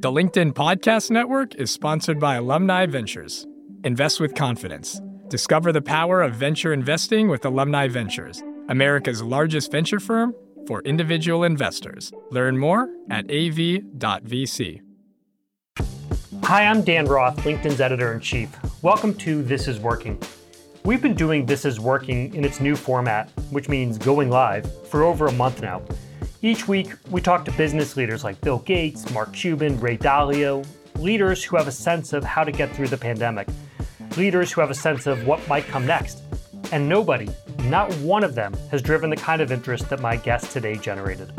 [0.00, 3.48] The LinkedIn Podcast Network is sponsored by Alumni Ventures.
[3.82, 5.00] Invest with confidence.
[5.26, 10.36] Discover the power of venture investing with Alumni Ventures, America's largest venture firm
[10.68, 12.12] for individual investors.
[12.30, 14.80] Learn more at av.vc.
[16.44, 18.56] Hi, I'm Dan Roth, LinkedIn's editor in chief.
[18.84, 20.22] Welcome to This Is Working.
[20.84, 25.02] We've been doing This Is Working in its new format, which means going live, for
[25.02, 25.82] over a month now.
[26.40, 30.64] Each week, we talk to business leaders like Bill Gates, Mark Cuban, Ray Dalio,
[30.94, 33.48] leaders who have a sense of how to get through the pandemic,
[34.16, 36.22] leaders who have a sense of what might come next.
[36.70, 37.28] And nobody,
[37.64, 41.32] not one of them, has driven the kind of interest that my guest today generated.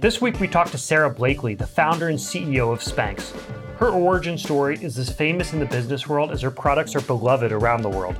[0.00, 3.38] This week, we talked to Sarah Blakely, the founder and CEO of Spanx.
[3.76, 7.52] Her origin story is as famous in the business world as her products are beloved
[7.52, 8.16] around the world.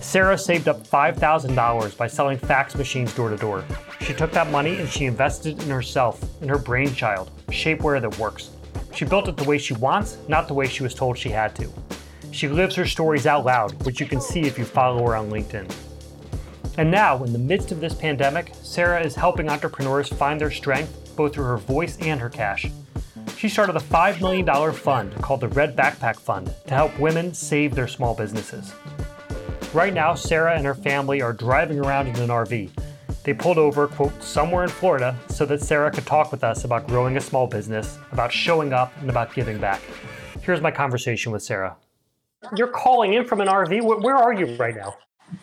[0.00, 3.62] Sarah saved up $5,000 by selling fax machines door to door.
[4.02, 8.50] She took that money and she invested in herself, in her brainchild, shapewear that works.
[8.94, 11.54] She built it the way she wants, not the way she was told she had
[11.56, 11.72] to.
[12.32, 15.30] She lives her stories out loud, which you can see if you follow her on
[15.30, 15.72] LinkedIn.
[16.78, 21.14] And now, in the midst of this pandemic, Sarah is helping entrepreneurs find their strength
[21.14, 22.66] both through her voice and her cash.
[23.36, 27.74] She started a $5 million fund called the Red Backpack Fund to help women save
[27.74, 28.72] their small businesses.
[29.74, 32.70] Right now, Sarah and her family are driving around in an RV.
[33.24, 36.88] They pulled over, quote, somewhere in Florida so that Sarah could talk with us about
[36.88, 39.80] growing a small business, about showing up, and about giving back.
[40.40, 41.76] Here's my conversation with Sarah.
[42.56, 44.02] You're calling in from an RV.
[44.02, 44.96] Where are you right now?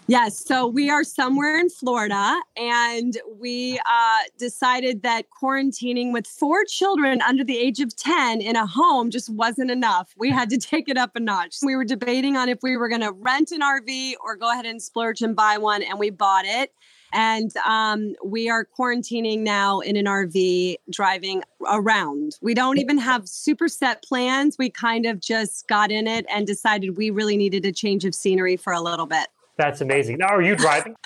[0.07, 0.43] Yes.
[0.45, 7.21] So we are somewhere in Florida, and we uh, decided that quarantining with four children
[7.21, 10.13] under the age of 10 in a home just wasn't enough.
[10.17, 11.57] We had to take it up a notch.
[11.63, 14.65] We were debating on if we were going to rent an RV or go ahead
[14.65, 16.73] and splurge and buy one, and we bought it.
[17.11, 22.37] And um, we are quarantining now in an RV driving around.
[22.41, 24.57] We don't even have super set plans.
[24.57, 28.13] We kind of just got in it and decided we really needed a change of
[28.13, 29.27] scenery for a little bit.
[29.57, 30.17] That's amazing.
[30.19, 30.95] Now, are you driving?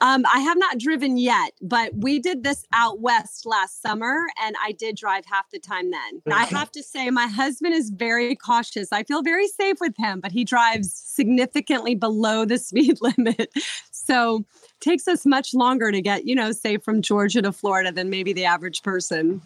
[0.00, 4.56] Um, I have not driven yet, but we did this out west last summer, and
[4.64, 6.22] I did drive half the time then.
[6.32, 8.92] I have to say, my husband is very cautious.
[8.92, 13.52] I feel very safe with him, but he drives significantly below the speed limit.
[13.90, 14.44] So
[14.80, 18.32] takes us much longer to get, you know, say from Georgia to Florida than maybe
[18.32, 19.40] the average person.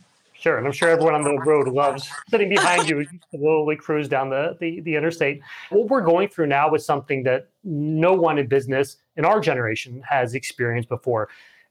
[0.47, 4.31] Sure, and I'm sure everyone on the road loves sitting behind you, slowly cruise down
[4.31, 5.41] the, the, the interstate.
[5.71, 10.05] What we're going through now is something that no one in business in our generation
[10.09, 11.31] has experienced before.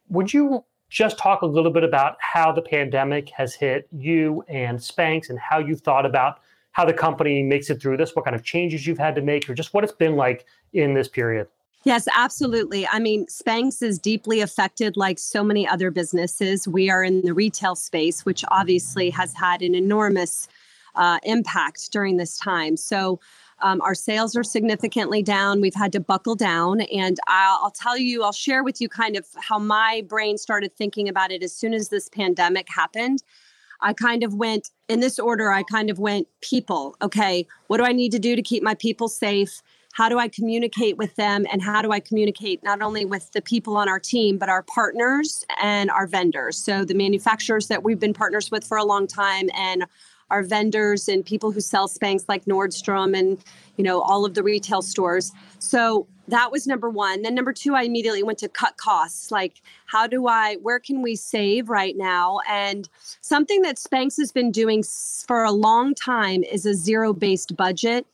[0.09, 4.77] Would you just talk a little bit about how the pandemic has hit you and
[4.77, 6.39] Spanx and how you've thought about
[6.73, 9.49] how the company makes it through this, what kind of changes you've had to make,
[9.49, 10.43] or just what it's been like
[10.73, 11.47] in this period?
[11.85, 12.87] Yes, absolutely.
[12.87, 16.67] I mean, Spanx is deeply affected like so many other businesses.
[16.67, 20.47] We are in the retail space, which obviously has had an enormous
[20.95, 22.75] uh, impact during this time.
[22.75, 23.19] So,
[23.61, 25.61] um, our sales are significantly down.
[25.61, 26.81] We've had to buckle down.
[26.81, 30.75] And I'll, I'll, tell you, I'll share with you kind of how my brain started
[30.75, 33.23] thinking about it as soon as this pandemic happened.
[33.79, 36.97] I kind of went in this order, I kind of went people.
[37.01, 39.61] Okay, what do I need to do to keep my people safe?
[39.95, 43.41] How do I communicate with them and how do I communicate not only with the
[43.41, 46.57] people on our team, but our partners and our vendors.
[46.57, 49.85] So the manufacturers that we've been partners with for a long time and
[50.29, 53.41] our vendors and people who sell Spanx like Nordstrom and
[53.77, 55.31] you know all of the retail stores.
[55.59, 57.21] So that was number one.
[57.21, 59.31] Then number two, I immediately went to cut costs.
[59.31, 62.39] Like, how do I, where can we save right now?
[62.49, 62.89] And
[63.21, 64.83] something that Spanx has been doing
[65.27, 68.07] for a long time is a zero based budget.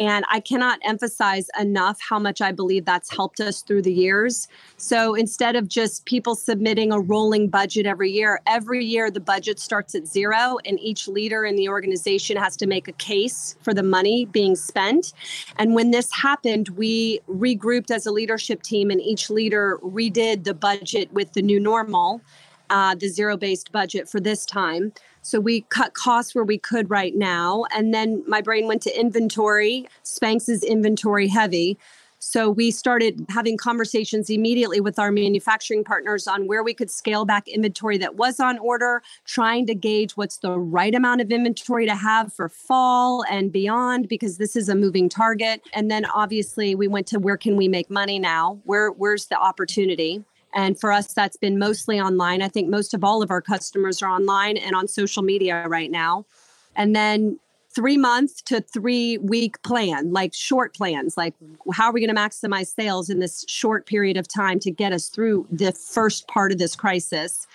[0.00, 4.48] And I cannot emphasize enough how much I believe that's helped us through the years.
[4.78, 9.60] So instead of just people submitting a rolling budget every year, every year the budget
[9.60, 13.74] starts at zero, and each leader in the organization has to make a case for
[13.74, 15.12] the money being spent.
[15.58, 20.54] And when this happened, we regrouped as a leadership team, and each leader redid the
[20.54, 22.22] budget with the new normal.
[22.70, 24.92] Uh, the zero based budget for this time.
[25.22, 27.64] So we cut costs where we could right now.
[27.74, 29.86] And then my brain went to inventory.
[30.04, 31.78] Spanx is inventory heavy.
[32.22, 37.24] So we started having conversations immediately with our manufacturing partners on where we could scale
[37.24, 41.86] back inventory that was on order, trying to gauge what's the right amount of inventory
[41.86, 45.62] to have for fall and beyond because this is a moving target.
[45.72, 48.60] And then obviously we went to where can we make money now?
[48.64, 50.22] Where where's the opportunity?
[50.54, 52.42] And for us, that's been mostly online.
[52.42, 55.90] I think most of all of our customers are online and on social media right
[55.90, 56.26] now.
[56.74, 57.38] And then
[57.72, 61.34] three month to three week plan, like short plans, like
[61.72, 64.92] how are we going to maximize sales in this short period of time to get
[64.92, 67.46] us through the first part of this crisis?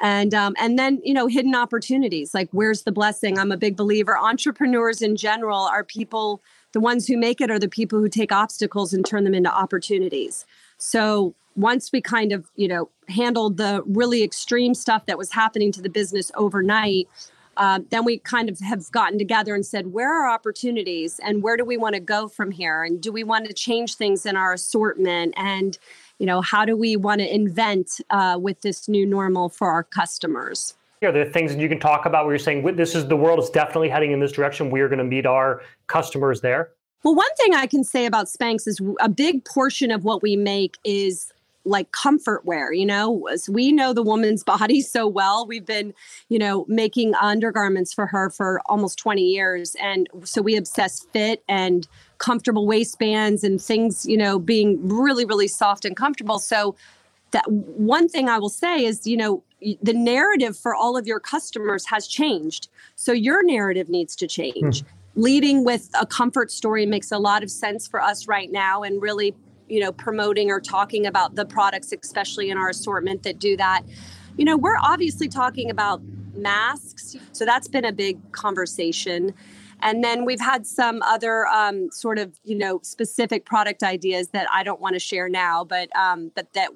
[0.00, 3.76] and um, and then you know hidden opportunities like where's the blessing i'm a big
[3.76, 6.40] believer entrepreneurs in general are people
[6.72, 9.52] the ones who make it are the people who take obstacles and turn them into
[9.52, 10.44] opportunities
[10.78, 15.72] so once we kind of you know handled the really extreme stuff that was happening
[15.72, 17.08] to the business overnight
[17.60, 21.58] uh, then we kind of have gotten together and said where are opportunities and where
[21.58, 22.82] do we want to go from here?
[22.84, 25.34] And do we want to change things in our assortment?
[25.36, 25.76] And
[26.18, 29.82] you know how do we want to invent uh, with this new normal for our
[29.82, 30.74] customers?
[31.02, 33.38] Are there things that you can talk about where you're saying this is the world
[33.38, 34.70] is definitely heading in this direction.
[34.70, 36.70] We are going to meet our customers there.
[37.02, 40.36] Well one thing i can say about spanx is a big portion of what we
[40.36, 41.32] make is
[41.70, 43.28] like comfort wear you know?
[43.48, 45.46] We know the woman's body so well.
[45.46, 45.94] We've been
[46.28, 51.42] you know making undergarments for her for almost 20 years and so we obsess fit
[51.48, 51.88] and
[52.18, 56.38] comfortable waistbands and things you know being really really soft and comfortable.
[56.38, 56.74] So
[57.32, 59.42] that one thing i will say is you know
[59.82, 62.68] the narrative for all of your customers has changed.
[62.96, 64.82] So your narrative needs to change.
[64.82, 65.22] Hmm.
[65.22, 69.02] leading with a comfort story makes a lot of sense for us right now and
[69.02, 69.34] really
[69.70, 73.82] you know promoting or talking about the products especially in our assortment that do that
[74.36, 76.02] you know we're obviously talking about
[76.34, 79.32] masks so that's been a big conversation
[79.82, 84.46] and then we've had some other um, sort of you know specific product ideas that
[84.52, 86.70] i don't want to share now but um, but that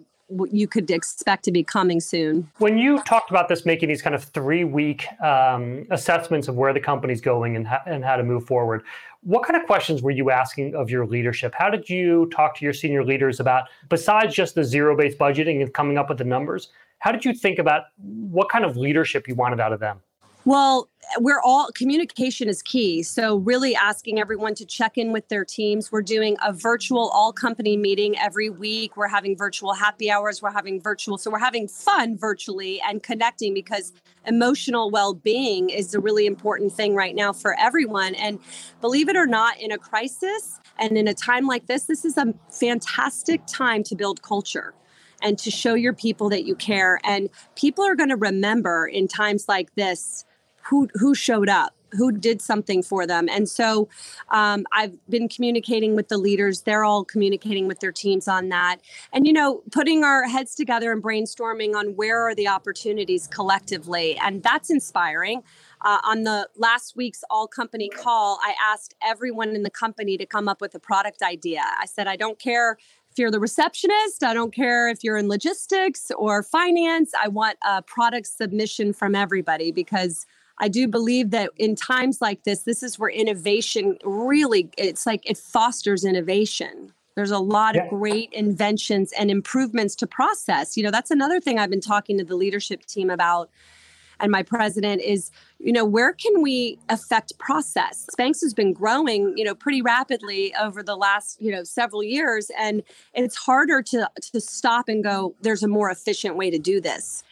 [0.51, 2.51] you could expect to be coming soon.
[2.59, 6.73] When you talked about this, making these kind of three week um, assessments of where
[6.73, 8.83] the company's going and, ha- and how to move forward,
[9.25, 11.55] what kind of questions were you asking of your leadership?
[11.57, 15.63] How did you talk to your senior leaders about, besides just the zero based budgeting
[15.63, 16.69] and coming up with the numbers,
[16.99, 20.01] how did you think about what kind of leadership you wanted out of them?
[20.47, 23.03] Well, we're all communication is key.
[23.03, 25.91] So, really asking everyone to check in with their teams.
[25.91, 28.95] We're doing a virtual all company meeting every week.
[28.95, 30.43] We're having virtual happy hours.
[30.43, 31.17] We're having virtual.
[31.17, 33.95] So, we're having fun virtually and connecting because
[34.27, 38.15] emotional well being is a really important thing right now for everyone.
[38.15, 38.39] And
[38.83, 42.19] believe it or not, in a crisis and in a time like this, this is
[42.19, 44.75] a fantastic time to build culture
[45.23, 47.01] and to show your people that you care.
[47.03, 50.25] And people are going to remember in times like this
[50.65, 53.29] who who showed up who did something for them.
[53.29, 53.89] And so
[54.31, 56.63] um, i've been communicating with the leaders.
[56.63, 58.79] They're all communicating with their teams on that.
[59.13, 64.19] And you know putting our heads together and brainstorming on where are the opportunities collectively.
[64.23, 65.43] And that's inspiring.
[65.81, 70.25] Uh, on the last week's all company call i asked everyone in the company to
[70.25, 71.63] come up with a product idea.
[71.79, 72.79] I said i don't care
[73.11, 77.59] if you're the receptionist, I don't care if you're in logistics or finance, I want
[77.65, 80.27] a product submission from everybody because
[80.59, 85.29] I do believe that in times like this, this is where innovation really, it's like
[85.29, 86.93] it fosters innovation.
[87.17, 87.85] There's a lot yeah.
[87.85, 90.77] of great inventions and improvements to process.
[90.77, 93.51] You know, that's another thing I've been talking to the leadership team about
[94.21, 98.07] and my president is, you know, where can we affect process?
[98.17, 102.51] Spanx has been growing, you know, pretty rapidly over the last, you know, several years.
[102.59, 106.81] And it's harder to to stop and go, there's a more efficient way to do
[106.81, 107.23] this.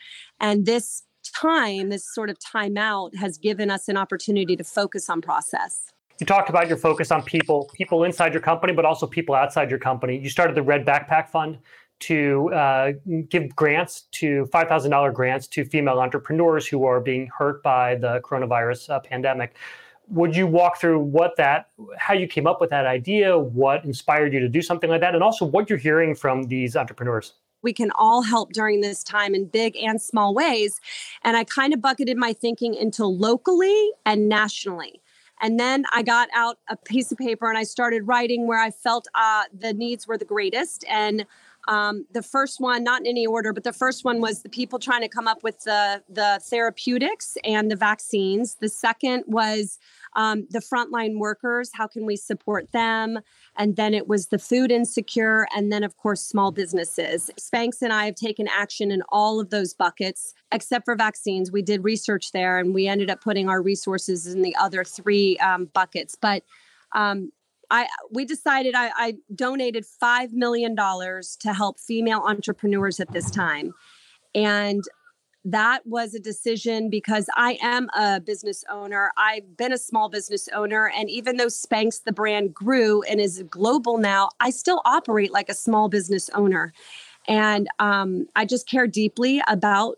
[0.40, 5.20] And this time, this sort of timeout has given us an opportunity to focus on
[5.20, 5.93] process.
[6.20, 9.70] You talked about your focus on people, people inside your company, but also people outside
[9.70, 10.19] your company.
[10.19, 11.58] You started the Red Backpack Fund
[12.00, 12.93] to uh,
[13.29, 18.90] give grants to $5,000 grants to female entrepreneurs who are being hurt by the coronavirus
[18.90, 19.55] uh, pandemic.
[20.08, 24.33] Would you walk through what that, how you came up with that idea, what inspired
[24.33, 27.35] you to do something like that, and also what you're hearing from these entrepreneurs?
[27.62, 30.81] We can all help during this time in big and small ways.
[31.23, 35.00] And I kind of bucketed my thinking into locally and nationally.
[35.40, 38.71] And then I got out a piece of paper and I started writing where I
[38.71, 40.85] felt uh, the needs were the greatest.
[40.88, 41.26] And
[41.69, 44.78] um, the first one, not in any order, but the first one was the people
[44.78, 48.57] trying to come up with the the therapeutics and the vaccines.
[48.61, 49.78] The second was
[50.14, 51.71] um, the frontline workers.
[51.73, 53.21] How can we support them?
[53.56, 57.30] And then it was the food insecure, and then, of course, small businesses.
[57.38, 61.52] Spanx and I have taken action in all of those buckets, except for vaccines.
[61.52, 65.37] We did research there, and we ended up putting our resources in the other three
[65.38, 66.16] um, buckets.
[66.18, 66.44] But
[66.94, 67.30] um,
[67.71, 73.30] I we decided I, I donated five million dollars to help female entrepreneurs at this
[73.30, 73.73] time,
[74.35, 74.82] and
[75.44, 79.12] that was a decision because I am a business owner.
[79.16, 80.92] I've been a small business owner.
[80.96, 85.49] And even though Spanx, the brand, grew and is global now, I still operate like
[85.49, 86.72] a small business owner.
[87.26, 89.96] And um, I just care deeply about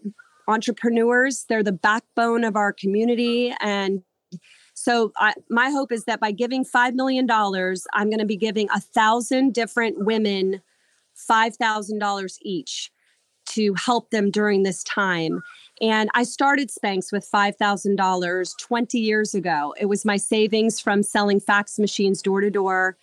[0.48, 1.44] entrepreneurs.
[1.48, 3.54] They're the backbone of our community.
[3.60, 4.02] And
[4.72, 8.68] so I, my hope is that by giving $5 million, I'm going to be giving
[8.70, 10.62] a thousand different women
[11.16, 12.90] $5,000 each
[13.54, 15.42] to help them during this time.
[15.80, 19.75] And I started Spanx with $5,000 20 years ago.
[19.78, 22.96] It was my savings from selling fax machines door to door.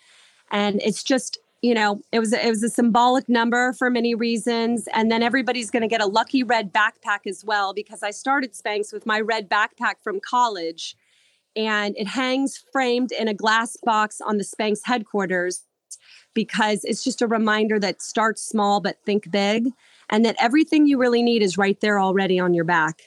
[0.50, 4.88] And it's just, you know, it was it was a symbolic number for many reasons.
[4.94, 8.52] And then everybody's going to get a lucky red backpack as well because I started
[8.54, 10.96] Spanx with my red backpack from college
[11.54, 15.62] and it hangs framed in a glass box on the Spanx headquarters
[16.34, 19.68] because it's just a reminder that start small but think big
[20.12, 23.02] and that everything you really need is right there already on your back.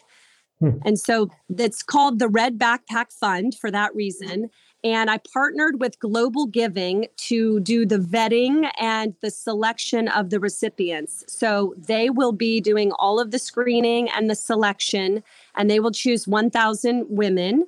[0.59, 0.71] Hmm.
[0.83, 4.49] And so that's called the Red Backpack Fund for that reason.
[4.83, 10.39] And I partnered with Global Giving to do the vetting and the selection of the
[10.39, 11.23] recipients.
[11.27, 15.23] So they will be doing all of the screening and the selection,
[15.55, 17.67] and they will choose 1,000 women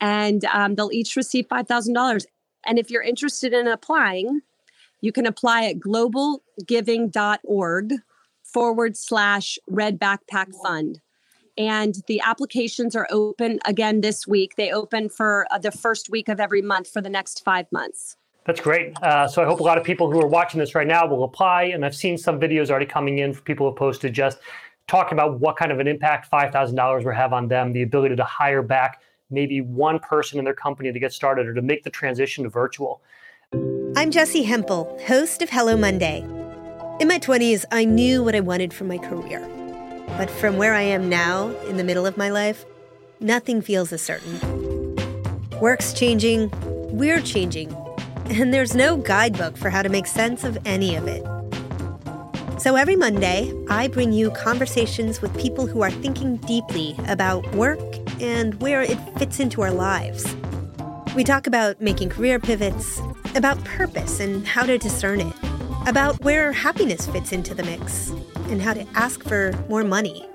[0.00, 2.24] and um, they'll each receive $5,000.
[2.64, 4.42] And if you're interested in applying,
[5.00, 7.92] you can apply at globalgiving.org
[8.52, 11.00] forward slash red backpack fund.
[11.56, 14.54] And the applications are open again this week.
[14.56, 18.16] They open for uh, the first week of every month for the next five months.
[18.46, 18.96] That's great.
[19.02, 21.24] Uh, so I hope a lot of people who are watching this right now will
[21.24, 21.64] apply.
[21.64, 24.38] And I've seen some videos already coming in for people who have posted just
[24.86, 28.24] talking about what kind of an impact $5,000 will have on them, the ability to
[28.24, 31.90] hire back maybe one person in their company to get started or to make the
[31.90, 33.02] transition to virtual.
[33.52, 36.37] I'm Jessi Hempel, host of Hello Monday.
[37.00, 39.38] In my 20s, I knew what I wanted from my career.
[40.16, 42.64] But from where I am now, in the middle of my life,
[43.20, 44.96] nothing feels as certain.
[45.60, 46.50] Work's changing,
[46.90, 47.72] we're changing,
[48.24, 51.24] and there's no guidebook for how to make sense of any of it.
[52.60, 57.78] So every Monday, I bring you conversations with people who are thinking deeply about work
[58.20, 60.34] and where it fits into our lives.
[61.14, 63.00] We talk about making career pivots,
[63.36, 65.32] about purpose and how to discern it,
[65.88, 68.10] about where happiness fits into the mix,
[68.50, 70.28] and how to ask for more money.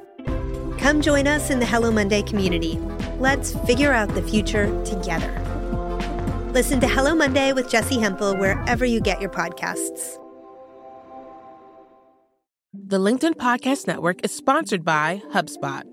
[0.79, 2.79] Come join us in the Hello Monday community.
[3.19, 5.39] Let's figure out the future together.
[6.51, 10.17] Listen to Hello Monday with Jessi Hempel wherever you get your podcasts.
[12.74, 15.92] The LinkedIn Podcast Network is sponsored by HubSpot.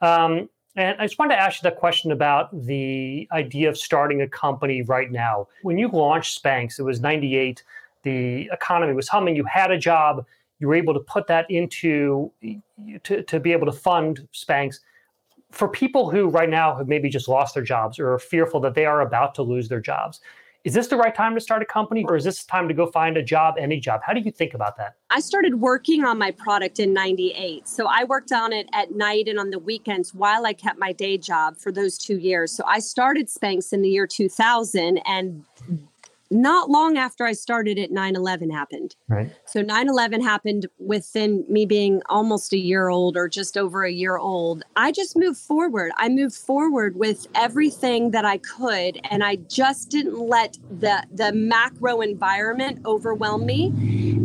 [0.00, 4.22] Um, and I just wanted to ask you that question about the idea of starting
[4.22, 5.48] a company right now.
[5.62, 7.64] When you launched Spanx, it was 98,
[8.02, 10.24] the economy was humming, you had a job,
[10.58, 12.30] you were able to put that into,
[13.02, 14.78] to, to be able to fund Spanx.
[15.50, 18.74] For people who right now have maybe just lost their jobs or are fearful that
[18.74, 20.20] they are about to lose their jobs,
[20.64, 22.86] is this the right time to start a company or is this time to go
[22.86, 24.02] find a job, any job?
[24.04, 24.96] How do you think about that?
[25.08, 27.66] I started working on my product in 98.
[27.66, 30.92] So I worked on it at night and on the weekends while I kept my
[30.92, 32.52] day job for those two years.
[32.52, 35.44] So I started Spanx in the year 2000 and
[36.30, 38.94] not long after I started it, 9 11 happened.
[39.08, 39.30] Right.
[39.46, 43.90] So 9 11 happened within me being almost a year old or just over a
[43.90, 44.62] year old.
[44.76, 45.90] I just moved forward.
[45.96, 49.00] I moved forward with everything that I could.
[49.10, 53.72] And I just didn't let the, the macro environment overwhelm me.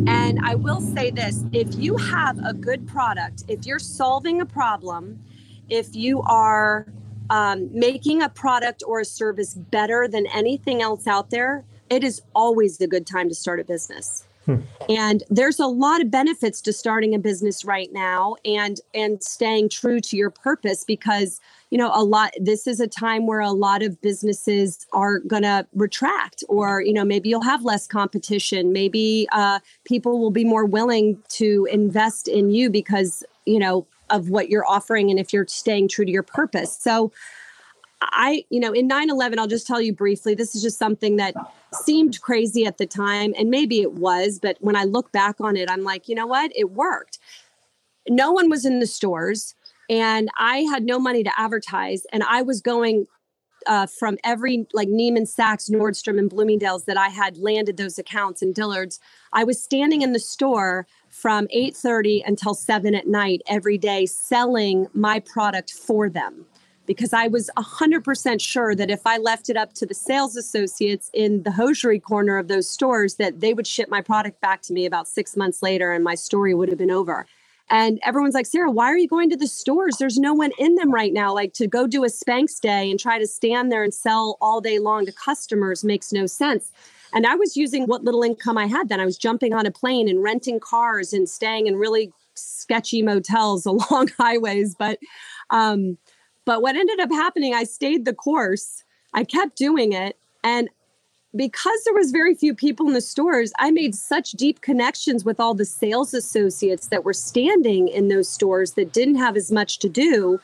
[0.06, 4.46] And I will say this if you have a good product, if you're solving a
[4.46, 5.20] problem,
[5.68, 6.86] if you are
[7.30, 12.22] um, making a product or a service better than anything else out there, it is
[12.34, 14.24] always a good time to start a business.
[14.46, 14.60] Hmm.
[14.88, 19.70] And there's a lot of benefits to starting a business right now and and staying
[19.70, 21.40] true to your purpose because
[21.70, 25.42] you know a lot this is a time where a lot of businesses are going
[25.42, 30.44] to retract or you know maybe you'll have less competition maybe uh, people will be
[30.44, 35.32] more willing to invest in you because you know of what you're offering and if
[35.32, 37.10] you're staying true to your purpose so
[38.12, 41.16] I, you know, in 9 11, I'll just tell you briefly, this is just something
[41.16, 41.34] that
[41.72, 43.34] seemed crazy at the time.
[43.38, 46.26] And maybe it was, but when I look back on it, I'm like, you know
[46.26, 46.52] what?
[46.54, 47.18] It worked.
[48.08, 49.54] No one was in the stores,
[49.90, 52.06] and I had no money to advertise.
[52.12, 53.06] And I was going
[53.66, 58.42] uh, from every like Neiman Saks, Nordstrom, and Bloomingdale's that I had landed those accounts
[58.42, 59.00] in Dillard's.
[59.32, 64.86] I was standing in the store from 8:30 until 7 at night every day selling
[64.94, 66.46] my product for them
[66.86, 71.10] because I was 100% sure that if I left it up to the sales associates
[71.12, 74.72] in the hosiery corner of those stores that they would ship my product back to
[74.72, 77.26] me about 6 months later and my story would have been over.
[77.68, 79.96] And everyone's like, Sarah, why are you going to the stores?
[79.96, 81.34] There's no one in them right now.
[81.34, 84.60] Like to go do a Spanx day and try to stand there and sell all
[84.60, 86.70] day long to customers makes no sense.
[87.12, 89.00] And I was using what little income I had then.
[89.00, 93.66] I was jumping on a plane and renting cars and staying in really sketchy motels
[93.66, 94.74] along highways.
[94.74, 95.00] But
[95.50, 95.98] um,
[96.46, 98.84] but what ended up happening, I stayed the course.
[99.12, 100.16] I kept doing it.
[100.42, 100.70] And
[101.34, 105.38] because there was very few people in the stores i made such deep connections with
[105.38, 109.78] all the sales associates that were standing in those stores that didn't have as much
[109.78, 110.40] to do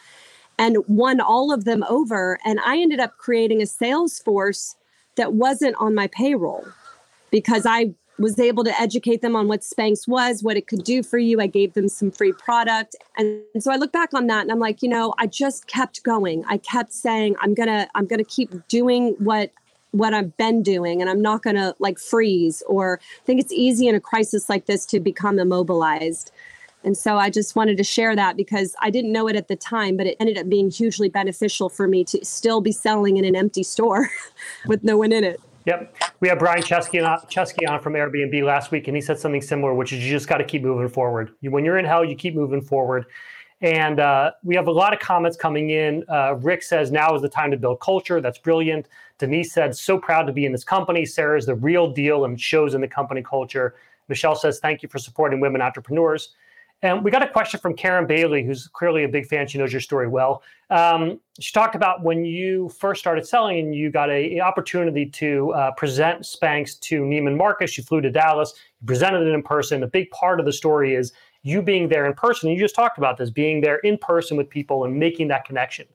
[0.59, 4.77] and won all of them over and i ended up creating a sales force
[5.17, 6.67] that wasn't on my payroll
[7.31, 7.91] because i
[8.23, 11.41] was able to educate them on what Spanx was, what it could do for you.
[11.41, 12.97] I gave them some free product.
[13.19, 16.03] And so I look back on that and I'm like, you know, I just kept
[16.03, 16.45] going.
[16.49, 19.51] I kept saying, I'm going to I'm going to keep doing what
[19.91, 23.53] what I've been doing and I'm not going to like freeze or I think it's
[23.53, 26.33] easy in a crisis like this to become immobilized.
[26.85, 29.55] And so I just wanted to share that because I didn't know it at the
[29.55, 33.25] time, but it ended up being hugely beneficial for me to still be selling in
[33.25, 34.11] an empty store
[34.67, 35.41] with no one in it.
[35.65, 35.97] Yep.
[36.21, 39.43] We had Brian Chesky on, Chesky on from Airbnb last week, and he said something
[39.43, 41.33] similar, which is you just got to keep moving forward.
[41.41, 43.07] You, when you're in hell, you keep moving forward.
[43.61, 46.05] And uh, we have a lot of comments coming in.
[46.09, 48.21] Uh, Rick says, now is the time to build culture.
[48.21, 48.89] That's brilliant.
[49.19, 51.07] Denise said, so proud to be in this company.
[51.07, 53.77] Sarah is the real deal and shows in the company culture.
[54.09, 56.31] Michelle says, thank you for supporting women entrepreneurs.
[56.83, 59.47] And we got a question from Karen Bailey, who's clearly a big fan.
[59.47, 60.43] She knows your story well.
[60.69, 65.07] Um, she talked about when you first started selling and you got a, a opportunity
[65.07, 67.79] to uh, present Spanx to Neiman Marcus.
[67.79, 69.85] You flew to Dallas, you presented it in person.
[69.85, 71.13] A big part of the story is
[71.43, 72.51] you being there in person.
[72.51, 75.87] You just talked about this, being there in person with people and making that connection.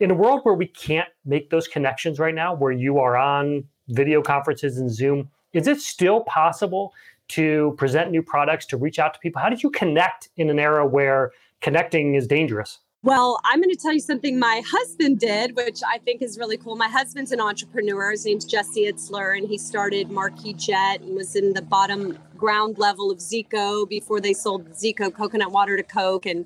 [0.00, 3.64] In a world where we can't make those connections right now, where you are on
[3.88, 6.92] video conferences and Zoom, is it still possible
[7.28, 9.40] to present new products, to reach out to people?
[9.40, 12.78] How did you connect in an era where connecting is dangerous?
[13.04, 16.56] Well, I'm going to tell you something my husband did, which I think is really
[16.56, 16.74] cool.
[16.74, 18.10] My husband's an entrepreneur.
[18.10, 22.76] His name's Jesse Itzler, and he started Marquis Jet and was in the bottom ground
[22.76, 26.26] level of Zico before they sold Zico coconut water to Coke.
[26.26, 26.44] And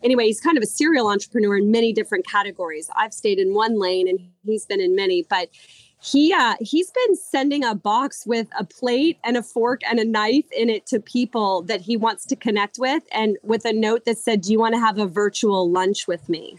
[0.00, 2.88] anyway, he's kind of a serial entrepreneur in many different categories.
[2.94, 5.26] I've stayed in one lane, and he's been in many.
[5.28, 5.48] But
[6.00, 10.04] he uh, he's been sending a box with a plate and a fork and a
[10.04, 14.04] knife in it to people that he wants to connect with and with a note
[14.04, 16.58] that said do you want to have a virtual lunch with me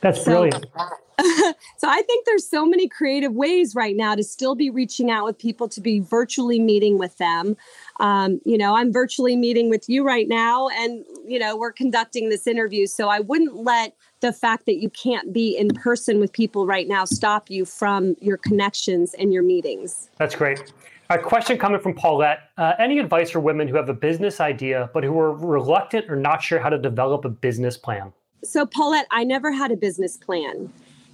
[0.00, 0.66] that's so, brilliant
[1.76, 5.24] so i think there's so many creative ways right now to still be reaching out
[5.24, 7.56] with people to be virtually meeting with them
[8.00, 12.28] um, you know i'm virtually meeting with you right now and you know we're conducting
[12.28, 16.32] this interview so i wouldn't let the fact that you can't be in person with
[16.32, 20.10] people right now stop you from your connections and your meetings.
[20.18, 20.72] That's great.
[21.08, 22.50] A question coming from Paulette.
[22.56, 26.16] Uh, any advice for women who have a business idea but who are reluctant or
[26.16, 28.12] not sure how to develop a business plan?
[28.42, 30.72] So, Paulette, I never had a business plan.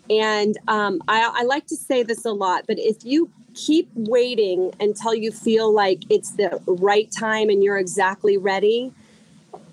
[0.08, 4.72] And um, I, I like to say this a lot, but if you keep waiting
[4.78, 8.92] until you feel like it's the right time and you're exactly ready,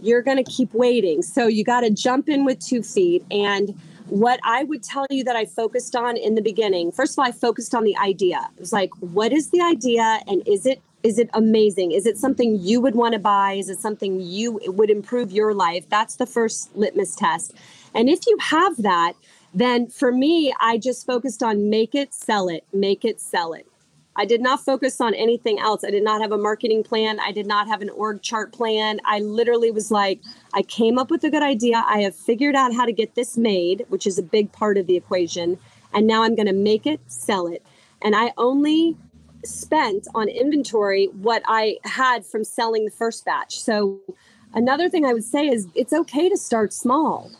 [0.01, 1.21] you're going to keep waiting.
[1.21, 3.23] So you got to jump in with two feet.
[3.29, 7.19] And what I would tell you that I focused on in the beginning, first of
[7.19, 8.49] all, I focused on the idea.
[8.55, 11.91] It was like, what is the idea and is it is it amazing?
[11.91, 13.53] Is it something you would want to buy?
[13.53, 15.87] Is it something you would improve your life?
[15.89, 17.53] That's the first litmus test.
[17.93, 19.13] And if you have that,
[19.53, 23.67] then for me, I just focused on make it, sell it, make it, sell it.
[24.15, 25.83] I did not focus on anything else.
[25.83, 27.19] I did not have a marketing plan.
[27.19, 28.99] I did not have an org chart plan.
[29.05, 30.21] I literally was like,
[30.53, 31.83] I came up with a good idea.
[31.85, 34.85] I have figured out how to get this made, which is a big part of
[34.85, 35.57] the equation.
[35.93, 37.65] And now I'm going to make it, sell it.
[38.03, 38.97] And I only
[39.45, 43.59] spent on inventory what I had from selling the first batch.
[43.59, 43.99] So,
[44.53, 47.31] another thing I would say is it's okay to start small.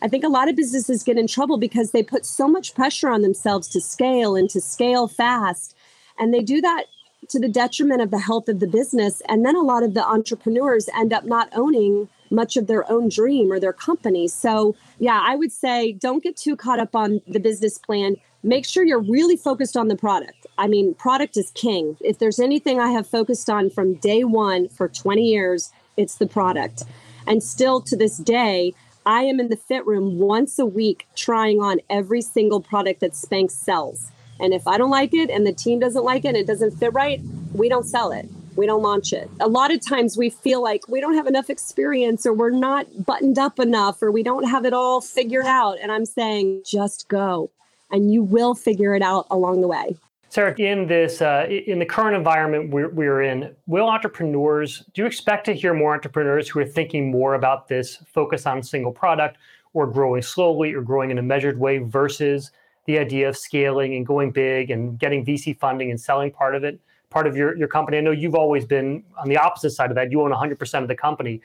[0.00, 3.08] I think a lot of businesses get in trouble because they put so much pressure
[3.08, 5.76] on themselves to scale and to scale fast
[6.18, 6.84] and they do that
[7.28, 9.22] to the detriment of the health of the business.
[9.28, 13.08] And then a lot of the entrepreneurs end up not owning much of their own
[13.08, 14.26] dream or their company.
[14.28, 18.16] So, yeah, I would say don't get too caught up on the business plan.
[18.44, 20.46] Make sure you're really focused on the product.
[20.58, 21.96] I mean, product is king.
[22.00, 26.26] If there's anything I have focused on from day one for 20 years, it's the
[26.26, 26.82] product.
[27.28, 28.74] And still to this day,
[29.06, 33.12] I am in the fit room once a week trying on every single product that
[33.12, 34.10] Spanx sells.
[34.40, 36.72] And if I don't like it and the team doesn't like it and it doesn't
[36.72, 37.20] fit right,
[37.54, 38.28] we don't sell it.
[38.56, 39.30] We don't launch it.
[39.40, 43.06] A lot of times we feel like we don't have enough experience or we're not
[43.06, 45.78] buttoned up enough or we don't have it all figured out.
[45.80, 47.50] And I'm saying just go
[47.92, 49.96] and you will figure it out along the way.
[50.28, 55.06] Sarah, in this uh, in the current environment we're, we're, in, will entrepreneurs do you
[55.06, 59.36] expect to hear more entrepreneurs who are thinking more about this focus on single product
[59.74, 62.50] or growing slowly or growing in a measured way versus
[62.86, 66.64] the idea of scaling and going big and getting VC funding and selling part of
[66.64, 67.98] it, part of your, your company?
[67.98, 70.10] I know you've always been on the opposite side of that.
[70.10, 71.40] You own 100% of the company.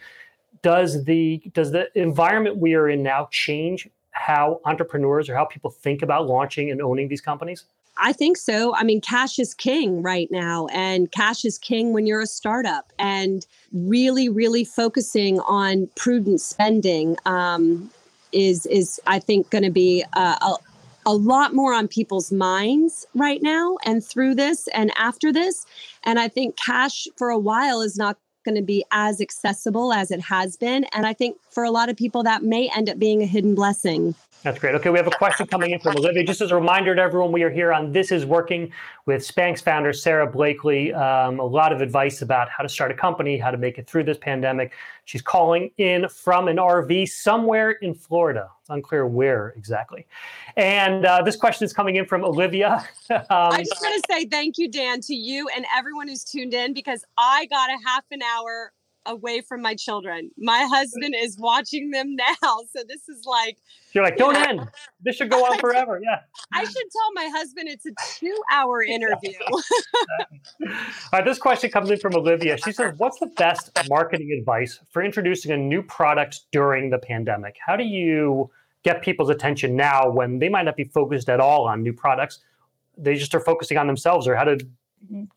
[0.64, 5.70] Does the does the environment we are in now change how entrepreneurs or how people
[5.70, 7.66] think about launching and owning these companies?
[8.00, 8.76] I think so.
[8.76, 12.92] I mean, cash is king right now, and cash is king when you're a startup.
[13.00, 17.90] And really, really focusing on prudent spending um,
[18.32, 20.56] is is I think going to be a, a,
[21.08, 25.66] a lot more on people's minds right now, and through this and after this.
[26.04, 30.10] And I think cash for a while is not going to be as accessible as
[30.10, 30.86] it has been.
[30.94, 33.56] And I think for a lot of people, that may end up being a hidden
[33.56, 34.16] blessing.
[34.48, 34.76] That's great.
[34.76, 36.24] Okay, we have a question coming in from Olivia.
[36.24, 38.72] Just as a reminder to everyone, we are here on This Is Working
[39.06, 40.94] with Spanx founder Sarah Blakely.
[40.94, 43.88] Um, a lot of advice about how to start a company, how to make it
[43.88, 44.72] through this pandemic.
[45.04, 48.50] She's calling in from an RV somewhere in Florida.
[48.62, 50.08] It's unclear where exactly.
[50.56, 52.88] And uh, this question is coming in from Olivia.
[53.10, 56.54] um, I just want to say thank you, Dan, to you and everyone who's tuned
[56.54, 58.72] in because I got a half an hour
[59.08, 60.30] away from my children.
[60.38, 62.60] My husband is watching them now.
[62.76, 63.58] So this is like
[63.94, 64.68] You're like, don't end.
[65.02, 66.00] This should go on forever.
[66.04, 66.20] Yeah.
[66.54, 69.38] I should tell my husband it's a two hour interview.
[69.52, 70.70] All
[71.14, 72.58] right, this question comes in from Olivia.
[72.58, 77.58] She says, What's the best marketing advice for introducing a new product during the pandemic?
[77.66, 78.50] How do you
[78.84, 82.40] get people's attention now when they might not be focused at all on new products?
[82.98, 84.58] They just are focusing on themselves or how to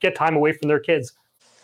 [0.00, 1.12] get time away from their kids.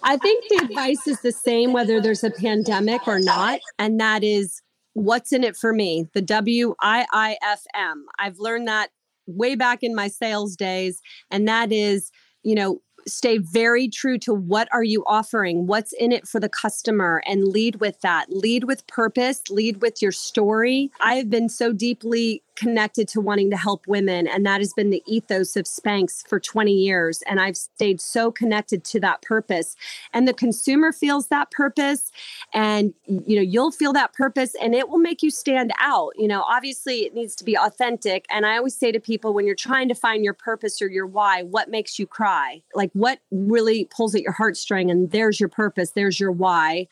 [0.07, 3.59] I think the advice is the same whether there's a pandemic or not.
[3.79, 4.63] And that is
[4.95, 8.07] what's in it for me, the W I I F M.
[8.19, 8.91] I've learned that
[9.27, 11.03] way back in my sales days.
[11.31, 12.13] And that is,
[12.45, 16.49] you know, stay very true to what are you offering what's in it for the
[16.49, 21.73] customer and lead with that lead with purpose lead with your story i've been so
[21.73, 26.27] deeply connected to wanting to help women and that has been the ethos of spanx
[26.27, 29.77] for 20 years and i've stayed so connected to that purpose.
[30.13, 32.11] And the consumer feels that purpose
[32.55, 36.13] and you know you'll feel that purpose and it will make you stand out.
[36.17, 39.47] You know obviously it needs to be authentic and i always say to people when
[39.47, 42.63] you're trying to find your purpose or your why what makes you cry?
[42.75, 46.87] Like what really pulls at your heartstring and there's your purpose there's your why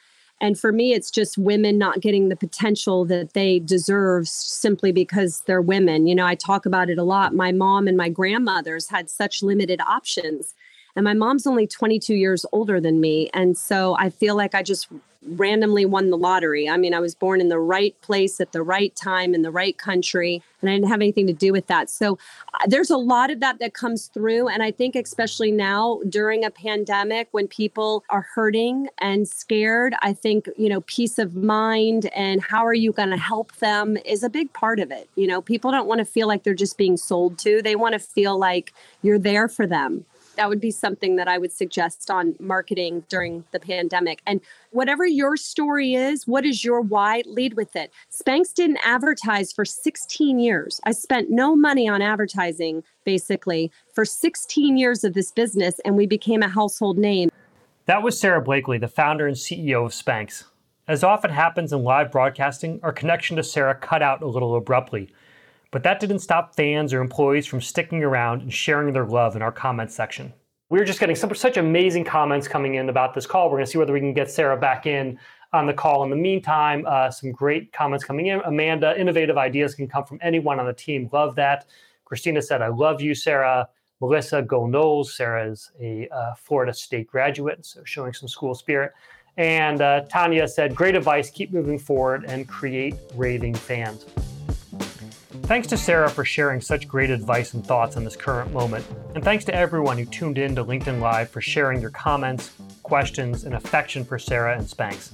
[0.44, 5.40] and for me, it's just women not getting the potential that they deserve simply because
[5.46, 6.06] they're women.
[6.06, 7.34] You know, I talk about it a lot.
[7.34, 10.52] My mom and my grandmothers had such limited options.
[10.96, 13.30] And my mom's only 22 years older than me.
[13.32, 14.88] And so I feel like I just
[15.26, 16.68] randomly won the lottery.
[16.68, 19.50] I mean, I was born in the right place at the right time in the
[19.50, 21.90] right country, and I didn't have anything to do with that.
[21.90, 22.18] So
[22.54, 24.48] uh, there's a lot of that that comes through.
[24.48, 30.12] And I think, especially now during a pandemic when people are hurting and scared, I
[30.12, 34.22] think, you know, peace of mind and how are you going to help them is
[34.22, 35.08] a big part of it.
[35.16, 37.94] You know, people don't want to feel like they're just being sold to, they want
[37.94, 40.04] to feel like you're there for them
[40.36, 44.22] that would be something that I would suggest on marketing during the pandemic.
[44.26, 47.22] And whatever your story is, what is your why?
[47.26, 47.92] Lead with it.
[48.10, 50.80] Spanx didn't advertise for 16 years.
[50.84, 56.06] I spent no money on advertising basically for 16 years of this business, and we
[56.06, 57.30] became a household name.
[57.86, 60.44] That was Sarah Blakely, the founder and CEO of Spanx.
[60.86, 65.10] As often happens in live broadcasting, our connection to Sarah cut out a little abruptly.
[65.74, 69.42] But that didn't stop fans or employees from sticking around and sharing their love in
[69.42, 70.32] our comments section.
[70.70, 73.50] We are just getting some, such amazing comments coming in about this call.
[73.50, 75.18] We're going to see whether we can get Sarah back in
[75.52, 76.04] on the call.
[76.04, 78.40] In the meantime, uh, some great comments coming in.
[78.42, 81.10] Amanda, innovative ideas can come from anyone on the team.
[81.12, 81.66] Love that.
[82.04, 83.68] Christina said, I love you, Sarah.
[84.00, 85.06] Melissa, go Noles.
[85.06, 88.92] Sara is a uh, Florida State graduate, so showing some school spirit.
[89.38, 91.30] And uh, Tanya said, great advice.
[91.30, 94.06] Keep moving forward and create raving fans.
[95.44, 98.82] Thanks to Sarah for sharing such great advice and thoughts on this current moment.
[99.14, 102.52] And thanks to everyone who tuned in to LinkedIn Live for sharing your comments,
[102.82, 105.12] questions, and affection for Sarah and Spanx.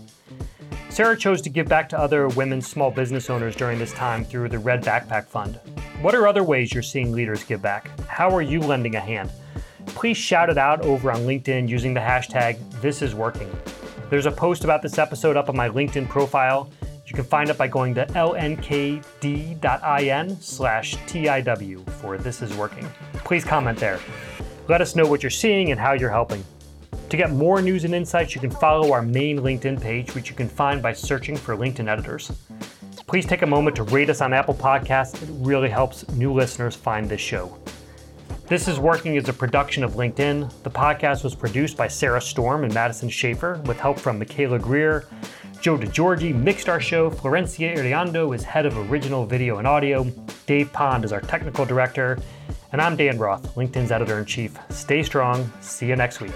[0.88, 4.48] Sarah chose to give back to other women small business owners during this time through
[4.48, 5.58] the Red Backpack Fund.
[6.00, 7.90] What are other ways you're seeing leaders give back?
[8.06, 9.32] How are you lending a hand?
[9.86, 13.50] Please shout it out over on LinkedIn using the hashtag ThisIsWorking.
[14.10, 16.70] There's a post about this episode up on my LinkedIn profile,
[17.11, 19.01] you can find it by going to lnkd.in
[20.40, 22.88] slash TIW for This Is Working.
[23.14, 23.99] Please comment there.
[24.68, 26.44] Let us know what you're seeing and how you're helping.
[27.09, 30.37] To get more news and insights, you can follow our main LinkedIn page, which you
[30.37, 32.31] can find by searching for LinkedIn editors.
[33.09, 35.20] Please take a moment to rate us on Apple Podcasts.
[35.20, 37.59] It really helps new listeners find this show.
[38.46, 40.62] This is Working as a production of LinkedIn.
[40.62, 45.09] The podcast was produced by Sarah Storm and Madison Schaefer with help from Michaela Greer.
[45.61, 47.11] Joe DeGiorgi mixed our show.
[47.11, 50.05] Florencia Iriando is head of original video and audio.
[50.46, 52.18] Dave Pond is our technical director.
[52.73, 54.57] And I'm Dan Roth, LinkedIn's editor in chief.
[54.70, 55.53] Stay strong.
[55.61, 56.33] See you next week.